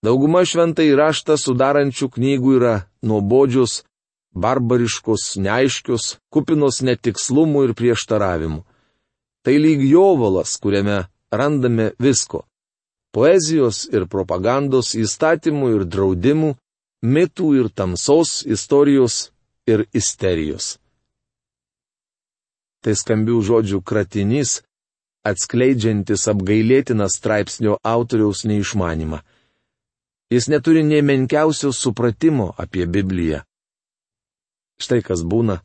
Dauguma 0.00 0.46
šventai 0.48 0.88
raštą 0.96 1.36
sudarančių 1.36 2.08
knygų 2.14 2.52
yra 2.56 2.74
nuobodžius, 3.04 3.82
barbariškus, 4.32 5.36
neaiškius, 5.44 6.16
kupinos 6.32 6.80
netikslumų 6.86 7.66
ir 7.68 7.74
prieštaravimų. 7.76 8.62
Tai 9.44 9.56
lyg 9.60 9.84
jovalas, 9.84 10.56
kuriame 10.60 11.04
randame 11.32 11.92
visko- 11.98 12.46
poezijos 13.14 13.88
ir 13.92 14.06
propagandos, 14.06 14.94
įstatymų 14.94 15.66
ir 15.76 15.84
draudimų, 15.84 16.54
mitų 17.02 17.48
ir 17.60 17.68
tamsos, 17.68 18.44
istorijos 18.46 19.30
ir 19.66 19.86
isterijos. 19.92 20.78
Tai 22.80 22.94
skambių 22.96 23.40
žodžių 23.44 23.82
kratinys, 23.84 24.62
atskleidžiantis 25.26 26.24
apgailėtiną 26.32 27.08
straipsnio 27.12 27.76
autoriaus 27.84 28.46
neišmanimą. 28.48 29.20
Jis 30.32 30.48
neturi 30.48 30.84
nei 30.86 31.02
menkiausio 31.02 31.72
supratimo 31.76 32.54
apie 32.56 32.86
Bibliją. 32.86 33.42
Štai 34.80 35.02
kas 35.04 35.24
būna, 35.26 35.58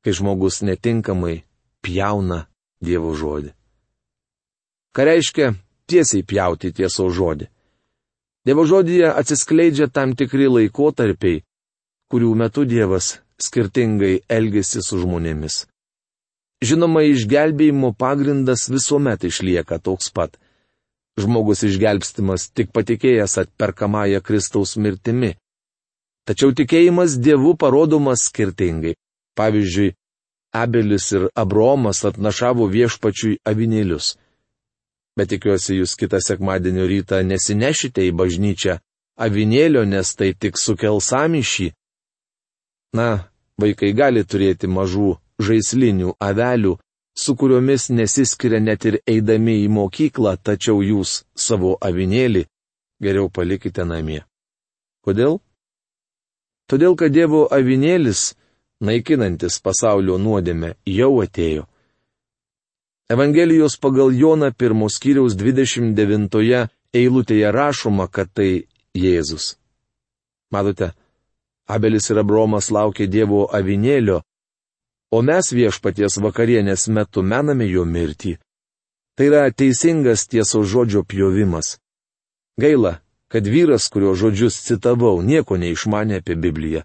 kai 0.00 0.14
žmogus 0.16 0.62
netinkamai 0.62 1.42
pjauna 1.84 2.46
Dievo 2.80 3.12
žodį. 3.16 3.52
Ką 4.96 5.04
reiškia 5.04 5.52
tiesiai 5.90 6.24
pjauti 6.24 6.72
tieso 6.72 7.08
žodį? 7.12 7.50
Dievo 8.46 8.64
žodyje 8.64 9.10
atsiskleidžia 9.10 9.90
tam 9.92 10.14
tikri 10.16 10.46
laikotarpiai, 10.48 11.42
kurių 12.08 12.32
metu 12.38 12.64
Dievas 12.64 13.16
skirtingai 13.42 14.22
elgesi 14.30 14.80
su 14.80 15.00
žmonėmis. 15.02 15.64
Žinoma, 16.64 17.02
išgelbėjimo 17.04 17.92
pagrindas 17.98 18.68
visuomet 18.72 19.26
išlieka 19.28 19.78
toks 19.78 20.08
pat 20.10 20.38
žmogus 21.20 21.64
išgelbstimas 21.64 22.50
tik 22.52 22.72
patikėjęs 22.76 23.38
atperkamąją 23.42 24.20
Kristaus 24.24 24.76
mirtimi. 24.76 25.34
Tačiau 26.28 26.52
tikėjimas 26.52 27.16
Dievu 27.22 27.54
parodomas 27.56 28.26
skirtingai. 28.28 28.96
Pavyzdžiui, 29.36 29.94
Abelis 30.56 31.10
ir 31.12 31.28
Abromas 31.36 32.02
atnašavo 32.08 32.66
viešpačiui 32.72 33.40
avinėlius. 33.44 34.14
Bet 35.16 35.30
tikiuosi, 35.32 35.78
jūs 35.80 35.94
kitą 36.00 36.20
sekmadienio 36.24 36.86
rytą 36.88 37.22
nesinešite 37.24 38.04
į 38.08 38.14
bažnyčią 38.16 38.78
avinėlio, 39.26 39.84
nes 39.88 40.12
tai 40.16 40.32
tik 40.32 40.60
sukels 40.60 41.12
samišį. 41.12 41.70
Na, 42.96 43.28
vaikai 43.60 43.92
gali 43.96 44.24
turėti 44.24 44.68
mažų 44.68 45.14
žaislinių 45.42 46.16
avelių, 46.20 46.76
su 47.16 47.36
kuriomis 47.36 47.88
nesiskiria 47.90 48.60
net 48.60 48.84
ir 48.84 49.00
eidami 49.06 49.62
į 49.64 49.68
mokyklą, 49.72 50.36
tačiau 50.36 50.82
jūs 50.84 51.22
savo 51.34 51.76
avinėlį 51.80 52.46
geriau 53.02 53.28
palikite 53.28 53.84
namie. 53.84 54.22
Kodėl? 55.04 55.40
Todėl, 56.66 56.96
kad 56.98 57.14
Dievo 57.14 57.46
avinėlis, 57.52 58.34
naikinantis 58.82 59.60
pasaulio 59.62 60.18
nuodėmę, 60.18 60.74
jau 60.84 61.12
atėjo. 61.22 61.66
Evangelijos 63.08 63.76
pagal 63.78 64.10
Joną 64.10 64.50
pirmos 64.50 64.98
kiriaus 64.98 65.36
29 65.38 66.66
eilutėje 66.96 67.52
rašoma, 67.54 68.08
kad 68.10 68.32
tai 68.34 68.66
Jėzus. 68.96 69.54
Matote, 70.50 70.90
Abelis 71.66 72.10
ir 72.10 72.18
Abromas 72.22 72.70
laukė 72.70 73.06
Dievo 73.06 73.46
avinėlio, 73.54 74.22
o 75.16 75.22
mes 75.24 75.48
viešpaties 75.58 76.18
vakarienės 76.20 76.90
metu 76.92 77.22
mename 77.24 77.66
jo 77.70 77.86
mirtį. 77.88 78.34
Tai 79.16 79.28
yra 79.30 79.46
teisingas 79.48 80.26
tiesos 80.28 80.68
žodžio 80.68 81.06
pjovimas. 81.08 81.78
Gaila, 82.60 82.98
kad 83.32 83.48
vyras, 83.48 83.88
kurio 83.92 84.12
žodžius 84.20 84.58
citavau, 84.66 85.22
nieko 85.24 85.56
neišmanė 85.56 86.20
apie 86.20 86.36
Bibliją. 86.36 86.84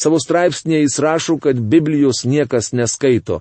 Savo 0.00 0.20
straipsnėje 0.20 0.84
jis 0.84 0.98
rašo, 1.04 1.38
kad 1.40 1.56
Biblijos 1.56 2.24
niekas 2.28 2.72
neskaito. 2.76 3.40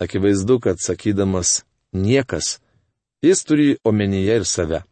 Akivaizdu, 0.00 0.60
kad 0.64 0.80
sakydamas 0.80 1.62
niekas, 1.92 2.58
jis 3.24 3.44
turi 3.44 3.70
omenyje 3.84 4.40
ir 4.40 4.48
save. 4.48 4.82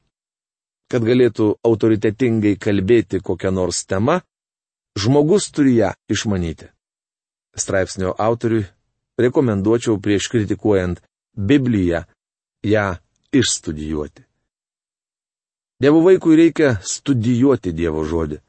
Kad 0.92 1.08
galėtų 1.08 1.54
autoritetingai 1.64 2.56
kalbėti 2.60 3.22
kokią 3.24 3.52
nors 3.54 3.84
temą, 3.88 4.20
žmogus 4.98 5.48
turi 5.54 5.78
ją 5.80 5.92
išmanyti 6.12 6.75
straipsnio 7.56 8.14
autoriui 8.18 8.66
rekomenduočiau 9.18 10.00
prieš 10.00 10.28
kritikuojant 10.28 11.00
Bibliją 11.36 12.02
ją 12.62 12.94
išstudijuoti. 13.32 14.22
Dievo 15.80 16.00
vaikui 16.00 16.36
reikia 16.36 16.76
studijuoti 16.82 17.72
Dievo 17.72 18.04
žodį. 18.04 18.40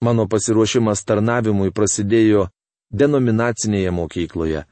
Mano 0.00 0.28
pasiruošimas 0.30 1.04
tarnavimui 1.04 1.72
prasidėjo 1.74 2.48
denominacinėje 2.94 3.90
mokykloje. 3.92 4.64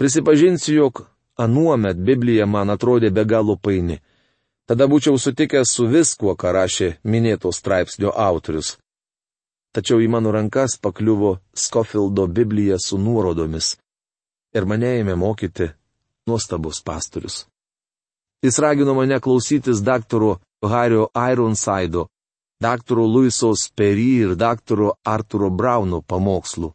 Prisipažinsiu, 0.00 0.74
jog 0.74 1.02
anuomet 1.38 1.96
Biblija 1.96 2.46
man 2.46 2.70
atrodė 2.70 3.10
be 3.10 3.24
galo 3.24 3.56
paini. 3.56 4.00
Tada 4.66 4.86
būčiau 4.86 5.18
sutikęs 5.18 5.74
su 5.76 5.86
viskuo, 5.86 6.34
ką 6.34 6.52
rašė 6.56 6.88
minėto 7.04 7.52
straipsnio 7.52 8.10
autorius 8.14 8.78
tačiau 9.74 10.00
į 10.02 10.08
mano 10.10 10.32
rankas 10.34 10.76
pakliuvo 10.82 11.38
Skofildo 11.54 12.26
Biblija 12.26 12.78
su 12.78 12.98
nuorodomis. 12.98 13.76
Ir 14.54 14.66
mane 14.66 14.96
ėmė 15.00 15.14
mokyti 15.16 15.70
nuostabus 16.26 16.82
pastorius. 16.82 17.46
Jis 18.42 18.58
ragino 18.58 18.94
mane 18.94 19.20
klausytis 19.20 19.82
daktaro 19.84 20.38
Hario 20.64 21.08
Ironsaido, 21.14 22.08
daktaro 22.60 23.06
Luiso 23.06 23.52
Sperry 23.54 24.24
ir 24.24 24.34
daktaro 24.34 24.94
Arturo 25.04 25.50
Brauno 25.50 26.00
pamokslų. 26.02 26.72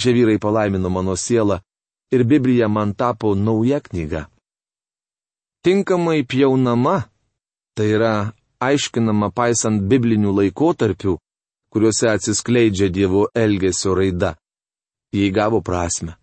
Šie 0.00 0.12
vyrai 0.12 0.38
palaimino 0.42 0.90
mano 0.90 1.16
sielą 1.16 1.60
ir 2.12 2.24
Biblija 2.24 2.68
man 2.68 2.94
tapo 2.94 3.34
nauja 3.34 3.80
knyga. 3.80 4.26
Tinkamai 5.64 6.24
pjaunama, 6.28 7.02
tai 7.74 7.86
yra 7.96 8.14
aiškinama 8.60 9.30
paisant 9.32 9.86
biblinių 9.88 10.34
laikotarpių, 10.38 11.16
kuriuose 11.74 12.06
atsiskleidžia 12.08 12.88
Dievo 12.88 13.26
elgesio 13.34 13.96
raida. 13.98 14.36
Jie 15.10 15.26
įgavo 15.26 15.58
prasme. 15.66 16.14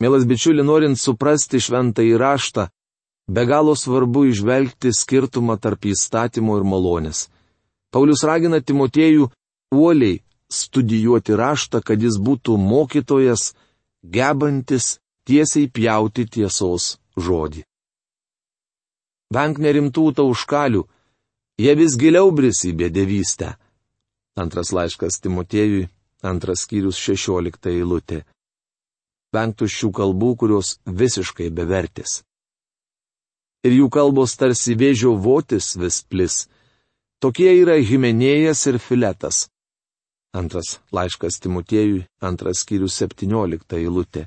Mielas 0.00 0.24
bičiuli, 0.24 0.64
norint 0.64 0.96
suprasti 0.98 1.60
šventą 1.60 2.02
įraštą, 2.08 2.64
be 3.28 3.44
galo 3.46 3.76
svarbu 3.76 4.24
išvelgti 4.32 4.90
skirtumą 4.96 5.58
tarp 5.60 5.84
įstatymo 5.92 6.56
ir 6.58 6.64
malonės. 6.64 7.28
Paulius 7.92 8.24
ragina 8.24 8.62
Timotiejų 8.64 9.28
uoliai 9.76 10.22
studijuoti 10.48 11.36
raštą, 11.36 11.84
kad 11.84 12.00
jis 12.00 12.16
būtų 12.16 12.56
mokytojas, 12.56 13.52
gebantis 14.02 14.96
tiesiai 15.28 15.68
pjauti 15.68 16.24
tiesos 16.26 16.96
žodį. 17.16 17.62
Venk 19.32 19.60
nerimtų 19.60 20.12
tauškalių, 20.16 20.82
jie 21.60 21.74
vis 21.76 21.96
giliau 22.00 22.32
prisibė 22.36 22.88
devystę. 22.92 23.54
Antras 24.34 24.72
laiškas 24.72 25.20
Timotiejui, 25.20 25.88
antras 26.24 26.64
skyrius 26.64 26.96
16 26.96 27.68
eilutė. 27.68 28.22
Vengtų 29.32 29.68
šių 29.68 29.90
kalbų, 29.98 30.30
kurios 30.40 30.78
visiškai 30.86 31.50
bevertis. 31.52 32.22
Ir 33.62 33.76
jų 33.76 33.88
kalbos 33.92 34.36
tarsi 34.40 34.74
vėžio 34.74 35.12
votis 35.20 35.74
vis 35.76 36.00
plis. 36.02 36.46
Tokie 37.20 37.52
yra 37.60 37.76
Himenėjas 37.76 38.64
ir 38.72 38.80
Filetas. 38.80 39.46
Antras 40.32 40.78
laiškas 40.96 41.36
Timotiejui, 41.44 42.06
antras 42.24 42.64
skyrius 42.64 42.96
17 43.04 43.76
eilutė. 43.76 44.26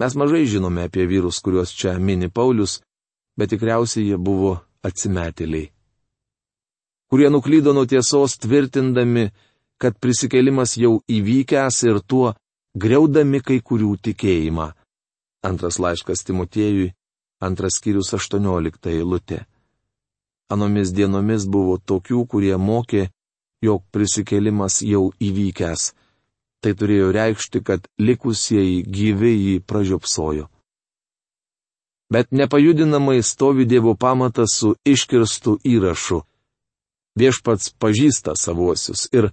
Mes 0.00 0.16
mažai 0.16 0.46
žinome 0.48 0.88
apie 0.88 1.04
vyrus, 1.06 1.42
kuriuos 1.44 1.70
čia 1.76 1.98
mini 2.00 2.32
Paulius, 2.32 2.80
bet 3.36 3.52
tikriausiai 3.52 4.08
jie 4.08 4.16
buvo 4.16 4.56
atsimetėliai, 4.82 5.68
kurie 7.10 7.30
nuklydo 7.30 7.72
nuo 7.72 7.86
tiesos 7.86 8.38
tvirtindami, 8.42 9.30
kad 9.80 9.98
prisikėlimas 10.00 10.76
jau 10.80 11.00
įvykęs 11.10 11.82
ir 11.88 12.00
tuo 12.00 12.34
greudami 12.74 13.40
kai 13.40 13.60
kurių 13.60 13.96
tikėjimą. 14.02 14.68
Antras 15.44 15.78
laiškas 15.78 16.24
Timotiejui, 16.24 16.94
antras 17.40 17.78
skyrius 17.78 18.14
18 18.16 18.94
eilutė. 18.94 19.44
Anomis 20.52 20.92
dienomis 20.92 21.46
buvo 21.48 21.76
tokių, 21.78 22.24
kurie 22.30 22.56
mokė, 22.56 23.08
jog 23.64 23.84
prisikėlimas 23.92 24.80
jau 24.84 25.10
įvykęs. 25.20 25.92
Tai 26.64 26.72
turėjo 26.80 27.12
reikšti, 27.12 27.60
kad 27.60 27.88
likusieji 28.00 28.84
gyvi 28.88 29.32
jį 29.34 29.56
pražiopsojo. 29.68 30.48
Bet 32.12 32.30
nepajudinamai 32.32 33.22
stovi 33.22 33.66
Dievo 33.66 33.94
pamatas 33.96 34.56
su 34.60 34.74
iškirstu 34.84 35.58
įrašu. 35.64 36.22
Viešpats 37.14 37.70
pažįsta 37.78 38.34
savuosius 38.34 39.06
ir 39.14 39.30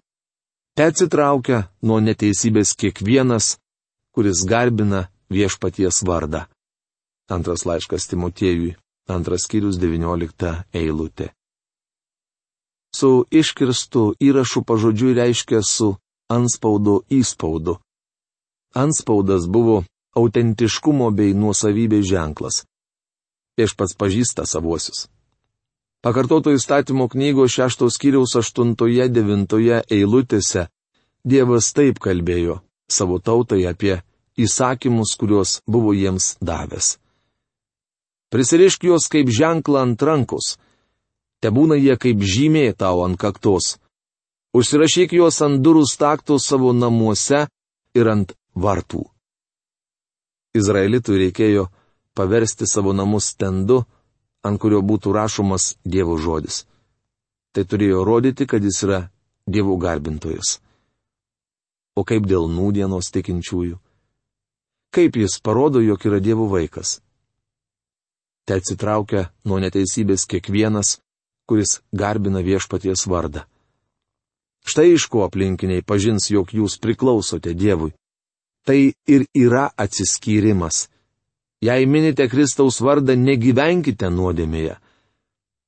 te 0.77 0.85
atsitraukia 0.85 1.63
nuo 1.81 1.97
neteisybės 1.99 2.75
kiekvienas, 2.77 3.57
kuris 4.13 4.43
garbina 4.45 5.07
viešpaties 5.33 6.03
vardą. 6.05 6.45
Antras 7.31 7.65
laiškas 7.65 8.05
Timotiejui, 8.11 8.75
antras 9.09 9.47
skyrius 9.47 9.79
19 9.81 10.53
eilutė. 10.77 11.31
Su 12.93 13.25
iškirstu 13.31 14.13
įrašu 14.19 14.61
pažodžiui 14.67 15.15
reiškia 15.17 15.61
su 15.65 15.95
anspaudo 16.29 17.01
įspaudu. 17.09 17.79
Anspaudas 18.75 19.47
buvo 19.47 19.81
autentiškumo 20.15 21.09
bei 21.15 21.33
nuosavybės 21.33 22.05
ženklas. 22.07 22.61
Viešpats 23.59 23.97
pažįsta 23.99 24.45
savuosius. 24.47 25.07
Pakartoto 26.01 26.49
įstatymo 26.49 27.05
knygos 27.13 27.53
šeštos 27.53 27.97
skyriaus 27.99 28.33
aštuntoje 28.39 29.05
devintoje 29.13 29.83
eilutėse 29.85 30.67
Dievas 31.21 31.67
taip 31.77 31.99
kalbėjo 32.01 32.63
savo 32.89 33.19
tautai 33.21 33.61
apie 33.69 33.99
įsakymus, 34.41 35.13
kuriuos 35.19 35.59
buvo 35.69 35.93
jiems 35.93 36.35
davęs. 36.41 36.97
Prisirišk 38.33 38.87
juos 38.89 39.05
kaip 39.11 39.29
ženklą 39.29 39.83
ant 39.85 40.01
rankos. 40.01 40.55
Te 41.41 41.51
būna 41.53 41.77
jie 41.77 41.93
kaip 42.01 42.23
žymė 42.25 42.71
tau 42.73 43.03
ant 43.05 43.19
kaktos. 43.21 43.77
Užsirašyk 44.57 45.13
juos 45.19 45.37
ant 45.45 45.61
durų 45.61 45.85
staktų 45.85 46.39
savo 46.41 46.73
namuose 46.73 47.45
ir 47.93 48.09
ant 48.09 48.33
vartų. 48.55 49.05
Izraelitui 50.57 51.19
reikėjo 51.27 51.69
paversti 52.17 52.65
savo 52.67 52.95
namus 52.97 53.29
stendu, 53.35 53.83
ant 54.47 54.59
kurio 54.61 54.81
būtų 54.81 55.13
rašomas 55.15 55.75
Dievo 55.85 56.17
žodis. 56.17 56.65
Tai 57.51 57.63
turėjo 57.67 58.03
rodyti, 58.07 58.47
kad 58.47 58.63
jis 58.63 58.83
yra 58.87 58.99
Dievo 59.47 59.77
garbintojas. 59.77 60.59
O 61.95 62.05
kaip 62.07 62.27
dėl 62.27 62.47
nūdienos 62.47 63.11
tikinčiųjų? 63.11 63.77
Kaip 64.91 65.15
jis 65.15 65.39
parodo, 65.43 65.81
jog 65.83 66.03
yra 66.07 66.19
Dievo 66.23 66.47
vaikas? 66.51 66.99
Te 68.47 68.57
atsitraukia 68.57 69.29
nuo 69.45 69.59
neteisybės 69.63 70.25
kiekvienas, 70.27 70.99
kuris 71.47 71.79
garbina 71.91 72.41
viešpaties 72.43 73.05
vardą. 73.11 73.45
Štai 74.65 74.93
iš 74.93 75.07
ko 75.11 75.25
aplinkiniai 75.25 75.83
pažins, 75.83 76.29
jog 76.29 76.53
jūs 76.53 76.77
priklausote 76.81 77.53
Dievui. 77.57 77.93
Tai 78.65 78.93
ir 79.09 79.25
yra 79.33 79.69
atsiskyrimas. 79.77 80.87
Jei 81.61 81.85
minite 81.85 82.25
Kristaus 82.27 82.79
vardą, 82.81 83.13
negyvenkite 83.13 84.09
nuodėmėje. 84.09 84.79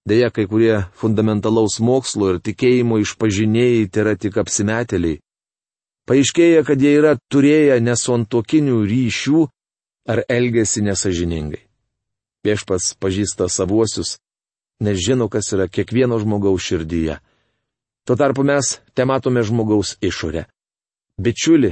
Deja, 0.10 0.32
kai 0.34 0.47
kurie 0.49 0.82
fundamentalaus 0.99 1.77
mokslo 1.79 2.34
ir 2.34 2.39
tikėjimo 2.43 2.97
išpažinėjai 3.03 3.86
tai 3.93 4.01
yra 4.03 4.15
tik 4.19 4.39
apsimetėliai. 4.41 5.19
Paaiškėja, 6.10 6.63
kad 6.67 6.82
jie 6.82 6.97
yra 6.97 7.13
turėję 7.32 7.77
nesuantokinių 7.79 8.82
ryšių 8.89 9.43
ar 10.12 10.23
elgesi 10.27 10.84
nesažiningai. 10.84 11.62
Viešpats 12.43 12.97
pažįsta 12.99 13.47
savuosius, 13.47 14.17
nes 14.84 14.99
žino, 14.99 15.29
kas 15.32 15.53
yra 15.56 15.69
kiekvieno 15.71 16.17
žmogaus 16.19 16.65
širdyje. 16.67 17.21
Tuo 18.03 18.17
tarpu 18.19 18.43
mes 18.43 18.82
te 18.91 19.06
matome 19.08 19.45
žmogaus 19.47 19.95
išorę. 20.03 20.43
Bičiuli, 21.15 21.71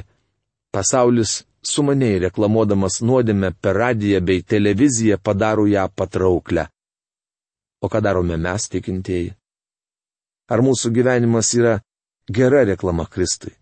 pasaulis 0.71 1.41
sumaniai 1.63 2.19
reklamuodamas 2.26 3.02
nuodėmę 3.06 3.54
per 3.62 3.78
radiją 3.78 4.21
bei 4.26 4.43
televiziją 4.43 5.17
padaro 5.24 5.67
ją 5.67 5.88
patrauklę. 5.95 6.67
O 7.82 7.89
ką 7.89 8.02
darome 8.02 8.38
mes 8.38 8.69
tikintieji? 8.69 9.34
Ar 10.52 10.62
mūsų 10.62 10.91
gyvenimas 10.93 11.54
yra 11.56 11.80
gera 12.30 12.65
reklama 12.67 13.06
Kristui? 13.06 13.54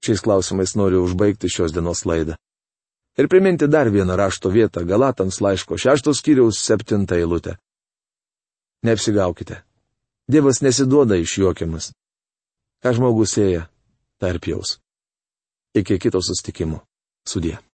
Šiais 0.00 0.22
klausimais 0.24 0.72
noriu 0.80 1.02
užbaigti 1.04 1.50
šios 1.52 1.74
dienos 1.76 2.06
laidą. 2.08 2.38
Ir 3.18 3.28
priminti 3.28 3.68
dar 3.68 3.90
vieną 3.92 4.16
rašto 4.16 4.48
vietą 4.48 4.84
Galatams 4.86 5.40
laiško 5.44 5.76
šeštos 5.76 6.22
kiriaus 6.24 6.62
septintą 6.64 7.18
eilutę. 7.20 7.58
Neapsigaukite. 8.82 9.60
Dievas 10.30 10.62
nesiduoda 10.62 11.18
išjuokiamas. 11.20 11.90
Ką 12.80 12.94
žmogus 12.96 13.36
ėja, 13.36 13.66
tarp 14.22 14.46
jaus. 14.48 14.78
Iki 15.70 16.00
kito 16.02 16.18
sustikimo. 16.18 16.80
Sudė. 17.22 17.60